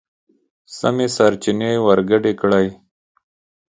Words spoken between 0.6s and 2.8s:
سمې سرچينې ورګډې کړئ!.